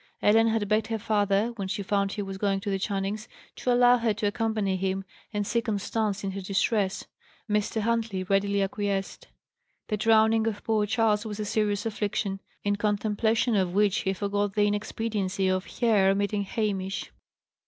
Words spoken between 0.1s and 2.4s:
Ellen had begged her father, when she found he was